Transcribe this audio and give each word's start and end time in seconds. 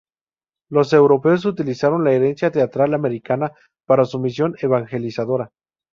Los 0.71 0.93
europeos 0.93 1.45
utilizaron 1.45 2.03
la 2.03 2.11
herencia 2.11 2.49
teatral 2.51 2.95
americana 2.95 3.51
para 3.85 4.03
su 4.03 4.19
misión 4.19 4.55
evangelizadora. 4.59 5.51